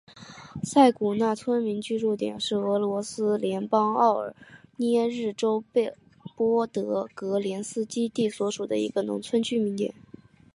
[0.63, 4.35] 萨古内农村居民点是俄罗斯联邦沃罗
[4.77, 5.63] 涅日州
[6.35, 9.93] 波德戈连斯基区所属的一个农村居民点。